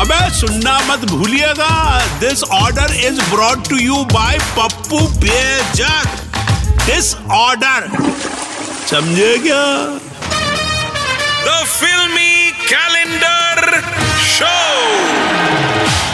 [0.00, 1.72] अबे, सुनना मत भूलिएगा।
[2.20, 6.06] This order is brought to you by Pappu Bejak.
[6.84, 7.88] This order
[8.90, 9.64] समझे क्या?
[11.44, 13.80] द फिल्मी कैलेंडर
[14.28, 14.54] शो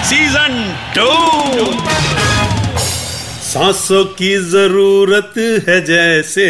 [0.09, 0.59] सीज़न
[0.97, 1.09] टू
[3.57, 5.35] सांसों की ज़रूरत
[5.69, 6.49] है जैसे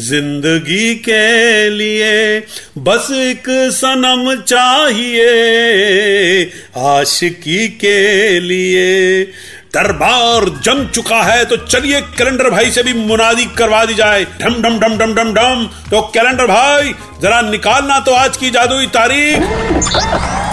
[0.00, 2.38] ज़िंदगी के लिए।
[2.78, 5.26] बस एक सनम चाहिए
[6.84, 7.98] आशिकी के
[8.40, 9.24] लिए।
[9.74, 14.60] दरबार जम चुका है तो चलिए कैलेंडर भाई से भी मुनादी करवा दी जाए। ढम
[14.62, 20.43] ढम ढम ढम ढम ढम। तो कैलेंडर भाई, जरा निकालना तो आज की जादुई तारीख।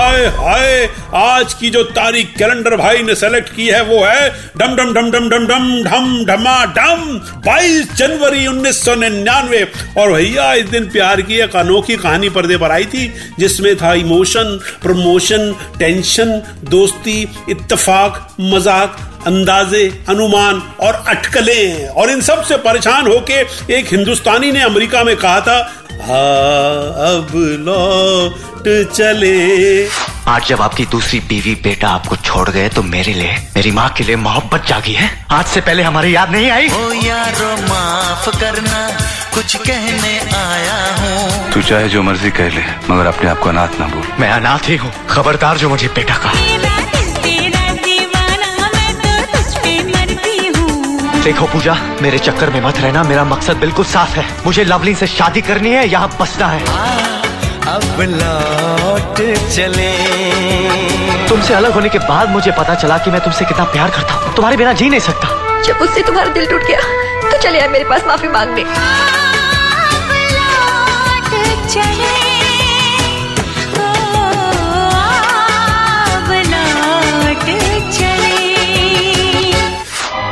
[0.00, 4.28] हाय हाय, आज की जो तारीख कैलेंडर भाई ने सेलेक्ट की है वो है
[4.58, 7.02] डम डम डम डम डम डम ढम ढमा डम
[7.46, 9.62] 22 जनवरी उन्नीस सौ निन्यानवे।
[9.98, 13.06] और भैया, इस दिन प्यार की एक अनोखी कहानी पर्दे पर आई थी,
[13.38, 18.96] जिसमें था इमोशन, प्रमोशन, टेंशन, दोस्ती, इत्तेफाक, मज़ाक,
[19.26, 23.40] अंदाजे, अनुमान और अटकलें। और इन सबसे परेशान होके
[23.74, 25.58] एक हिंदुस्तानी ने अमेरिका में कहा था
[26.00, 27.32] हाँ अब
[27.66, 29.88] लौट चले।
[30.28, 34.04] आज जब आपकी दूसरी बीवी बेटा आपको छोड़ गए तो मेरे लिए मेरी माँ के
[34.04, 38.86] लिए मोहब्बत जागी है। आज से पहले हमारी याद नहीं आई। ओ यारो माफ़ करना
[39.34, 43.80] कुछ कहने आया हूँ। तू चाहे जो मर्ज़ी कह ले मगर अपने आप को अनाथ
[43.80, 46.32] ना भूल मैं अनाथ ही हूँ खबरदार जो मुझे बेटा का
[51.24, 55.06] देखो पूजा मेरे चक्कर में मत रहना मेरा मकसद बिल्कुल साफ़ है। मुझे लवली से
[55.06, 56.60] शादी करनी है यहाँ बसना है।
[57.68, 59.20] अब लौट
[59.54, 59.90] चले।
[61.28, 64.34] तुमसे अलग होने के बाद मुझे पता चला कि मैं तुमसे कितना प्यार करता हूँ।
[64.36, 65.28] तुम्हारे बिना जी नहीं सकता।
[65.62, 66.80] जब उससे तुम्हारा दिल टूट गया
[67.30, 71.30] तो चले आए मेरे पास माफ़ी मांगने। अब लौट
[71.68, 72.09] चले।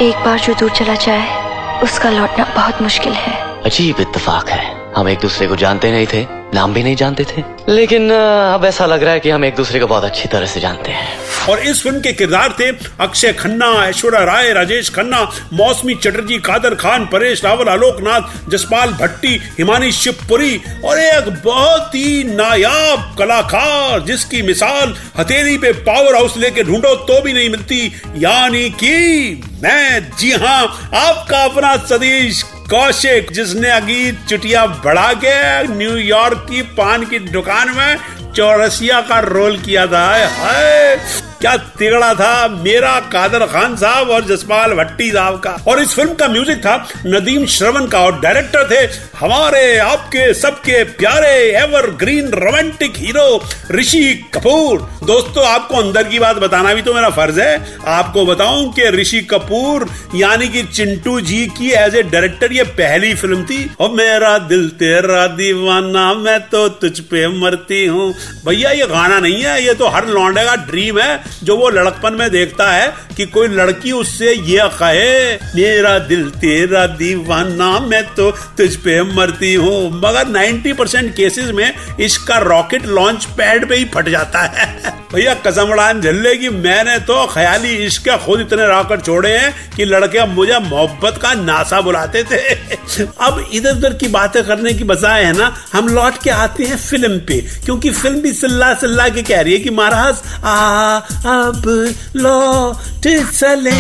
[0.03, 5.09] एक बार जो दूर चला जाए, उसका लौटना बहुत मुश्किल है। अजीब इत्तेफाक है। हम
[5.09, 9.03] एक दूसरे को जानते नहीं थे। नाम भी नहीं जानते थे। लेकिन अब ऐसा लग
[9.03, 11.16] रहा है कि हम एक दूसरे को बहुत अच्छी तरह से जानते हैं।
[11.48, 12.69] और इस फ़िल्म के किरदार थे
[13.00, 15.20] अक्षय खन्ना ऐश्वर्या राय राजेश खन्ना
[15.53, 21.94] मौसमी चटर्जी कादर खान परेश रावल आलोक नाथ जसपाल भट्टी हिमानी शिवपुरी और एक बहुत
[21.94, 27.86] ही नायाब कलाकार जिसकी मिसाल हथेली पे पावर हाउस लेके ढूंढो तो भी नहीं मिलती।
[28.16, 30.62] यानी कि मैं जी हाँ
[30.97, 37.96] आपका अपना सतीश कौशिक, जिसने अगी चुटिया बढ़ा के न्यूयॉर्क की पान की दुकान में
[38.36, 40.06] चौरसिया का रोल किया था।
[40.38, 41.00] हाय।
[41.41, 42.48] क्या तिगड़ा था?
[42.62, 46.77] मेरा कादर खान साहब और जसपाल भट्टी साहब का। और इस फ़िल्म का म्यूज़िक था
[47.07, 48.80] नदीम श्रवण का और डायरेक्टर थे
[49.18, 51.30] हमारे, आपके, सबके प्यारे
[51.91, 54.80] evergreen romantic hero Rishi Kapoor.
[55.04, 59.21] दोस्तों, आपको अंदर की बात बताना भी तो मेरा फ़र्ज़ है। आपको बताऊँ कि ऋषि
[59.22, 64.36] कपूर यानी कि चिंटू जी की एज ए डायरेक्टर ये पहली फ़िल्म थी। और मेरा
[64.39, 68.12] दिल तेरा दीवाना, मैं तो तुझ पे मरती हूँ।
[68.47, 72.15] भैया, ये गाना नहीं है, ये तो हर लौंडे का ड्रीम है। जो वो लड़कपन
[72.15, 78.30] में देखता है कि कोई लड़की उससे ये कहे, मेरा दिल तेरा दीवाना, मैं तो
[78.30, 83.84] तुझ पे मरती हूँ। मगर 90 परसेंट केसेस में इसका रॉकेट लॉन्च पैड पे ही
[83.84, 89.06] फट जाता है। भैया, कसम उड़ान झल्ले की मैंने तो ख्याली इश्क खुद इतने रॉकेट
[89.06, 92.36] छोड़े हैं कि लड़के मुझे मोहब्बत का नासा बुलाते थे।
[93.21, 96.76] अब इधर उधर की बातें करने की बजाय है ना, हम लौट के आते हैं
[96.76, 100.97] फ़िल्म पे, क्योंकि फ़िल्म भी सिल्ला सिल्ला के कह रही है कि महाराज, आ,
[101.44, 103.72] अब लौट चले।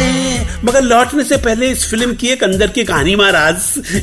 [0.64, 3.56] मगर लौटने से पहले इस फ़िल्म की एक अंदर की कहानी महाराज,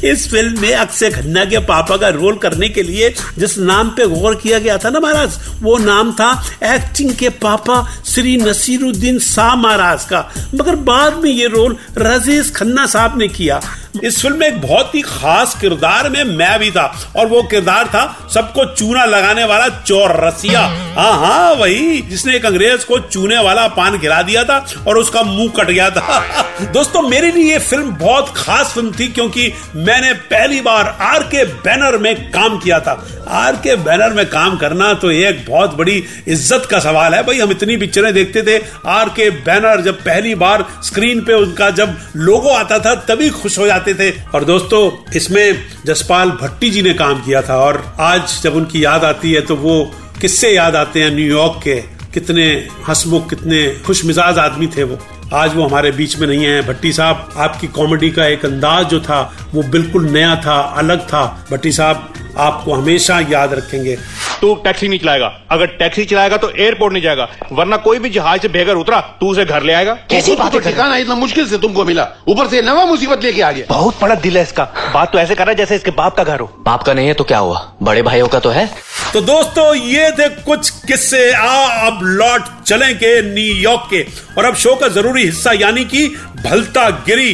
[0.03, 4.07] इस फ़िल्म में अक्षय खन्ना के पापा का रोल करने के लिए जिस नाम पे
[4.07, 6.31] गौर किया गया था ना महाराज, वो नाम था
[6.63, 10.19] एक्टिंग के पापा श्री नसीरुद्दीन शाह महाराज का।
[10.55, 13.61] मगर बाद में ये रोल राजेश खन्ना साहब ने किया।
[14.03, 17.87] इस फ़िल्म में एक बहुत ही खास किरदार में मैं भी था और वो किरदार
[17.87, 20.61] था सबको चूना लगाने वाला चोर रसिया।
[20.95, 25.23] हाँ हाँ वही, जिसने एक अंग्रेज़ को चूने वाला पान खिला दिया था और उसका
[25.23, 26.23] मुँह कट गया था।
[26.73, 31.43] दोस्तों, मेरे लिए ये फ़िल्म बहुत खास फ़िल्म थी क्योंकि मैंने पहली बार आर के
[31.45, 36.03] बैनर में काम किया था। आर के बैनर में काम करना तो एक बहुत बड़ी
[36.27, 40.35] इज़्ज़त का सवाल है। भाई, हम इतनी पिक्चरें देखते थे, आर के बैनर जब पहली
[40.35, 45.11] बार स्क्रीन पे उनका जब लोगो आता था, तभी खुश हो जाते थे। और दोस्तों,
[45.15, 49.41] इसमें जसपाल भट्टी जी ने काम किया था और आज जब उनकी याद आती है
[49.41, 49.91] तो वो
[50.21, 51.75] किससे याद आते हैं न्यूयॉर्क के।
[52.13, 54.97] कितने हंसमुख, कितने खुश मिजाज आदमी थे वो।
[55.33, 58.99] आज वो हमारे बीच में नहीं है। भट्टी साहब, आपकी कॉमेडी का एक अंदाज जो
[58.99, 63.97] था, वो बिल्कुल नया था, अलग था। भट्टी साहब, आपको हमेशा याद रखेंगे।
[64.45, 68.41] तू टैक्सी नहीं चलाएगा। अगर टैक्सी चलाएगा तो एयरपोर्ट नहीं जाएगा। वरना कोई भी जहाज़
[68.41, 71.85] से बेघर उतरा तू उसे घर ले आएगा। कैसी बात ठिकाना इतना मुश्किल से तुमको
[71.85, 74.63] मिला। ऊपर से नवा मुसीबत लेके आ गया बहुत बड़ा दिल है इसका।
[74.93, 77.07] बात तो ऐसे कर रहा है जैसे इसके बाप का घर हो। बाप का नहीं
[77.07, 77.59] है तो क्या हुआ?
[77.83, 78.69] बड़े भाइयों का तो है।
[79.13, 84.05] तो दोस्तों ये थे कुछ किस्से। आ अब लौट चलेंगे न्यूयॉर्क के।
[84.37, 86.07] और अब शो का ज़रूरी हिस्सा यानी कि
[86.45, 87.33] भलता गिरी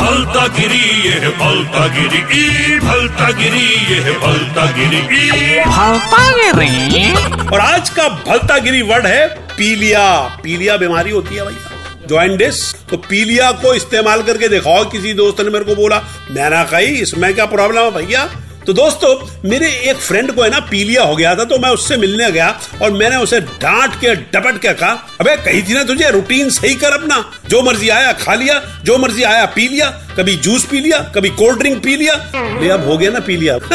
[0.00, 7.60] भलता गिरी ये भलता गिरी ई भलता गिरी ये भलता गिरी ई। भलता गिरी और
[7.60, 10.06] आज का भलता गिरी वर्ड है पीलिया।
[10.42, 12.60] पीलिया बीमारी होती है भैया। जॉइंडिस
[12.90, 17.32] तो पीलिया को इस्तेमाल करके दिखाओ। किसी दोस्त ने मेरे को बोला मैंने कही इसमें
[17.34, 18.28] क्या प्रॉब्लम है भैया?
[18.68, 19.14] तो दोस्तों,
[19.48, 22.48] मेरे एक फ्रेंड को है ना, पीलिया हो गया था तो मैं उससे मिलने गया
[22.82, 26.74] और मैंने उसे डांट के, डपट के कहा, अबे, कही थी ना तुझे रूटीन सही
[26.74, 29.88] कर अपना। जो मर्ज़ी आया, खा लिया, जो मर्ज़ी आया, पी लिया,
[30.18, 32.14] कभी जूस पी लिया, कभी कोल्ड ड्रिंक पी लिया।
[32.60, 33.58] ले, अब हो गया ना पी लिया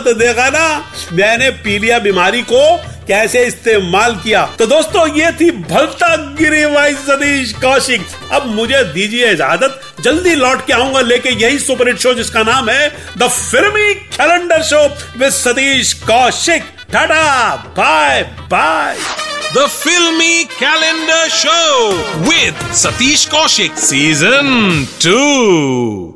[0.00, 0.66] तो देखा ना,
[1.12, 2.60] मैंने पीलिया बीमारी को
[3.08, 4.44] कैसे इस्तेमाल किया?
[4.58, 10.66] तो दोस्तों, ये थी भलता गिरी भाई सतीश कौशिक। अब मुझे दीजिए इजाज़त। जल्दी लौट
[10.66, 12.88] के आऊँगा, लेके यही सुपर हिट शो जिसका नाम है
[13.18, 14.86] the filmy calendar show
[15.18, 16.62] with Satish Kaushik.
[16.92, 18.96] Tata, bye bye.
[19.46, 21.76] The Filmy Calendar Show
[22.26, 24.52] with Satish Kaushik Season
[25.00, 26.15] 2.